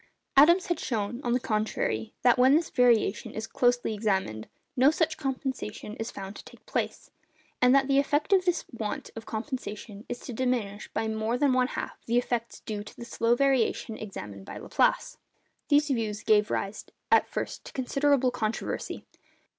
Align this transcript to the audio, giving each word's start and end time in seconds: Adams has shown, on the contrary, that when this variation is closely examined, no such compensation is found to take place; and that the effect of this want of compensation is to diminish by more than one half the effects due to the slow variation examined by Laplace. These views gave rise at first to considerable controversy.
Adams 0.35 0.65
has 0.65 0.79
shown, 0.79 1.21
on 1.23 1.33
the 1.33 1.39
contrary, 1.39 2.11
that 2.23 2.39
when 2.39 2.55
this 2.55 2.71
variation 2.71 3.35
is 3.35 3.45
closely 3.45 3.93
examined, 3.93 4.47
no 4.75 4.89
such 4.89 5.15
compensation 5.15 5.95
is 5.97 6.09
found 6.09 6.35
to 6.35 6.43
take 6.43 6.65
place; 6.65 7.11
and 7.61 7.75
that 7.75 7.87
the 7.87 7.99
effect 7.99 8.33
of 8.33 8.43
this 8.43 8.65
want 8.71 9.11
of 9.15 9.27
compensation 9.27 10.03
is 10.09 10.17
to 10.17 10.33
diminish 10.33 10.89
by 10.91 11.07
more 11.07 11.37
than 11.37 11.53
one 11.53 11.67
half 11.67 12.03
the 12.07 12.17
effects 12.17 12.61
due 12.61 12.83
to 12.83 12.95
the 12.95 13.05
slow 13.05 13.35
variation 13.35 13.95
examined 13.95 14.43
by 14.43 14.57
Laplace. 14.57 15.19
These 15.69 15.89
views 15.91 16.23
gave 16.23 16.49
rise 16.49 16.83
at 17.11 17.29
first 17.29 17.63
to 17.65 17.71
considerable 17.73 18.31
controversy. 18.31 19.05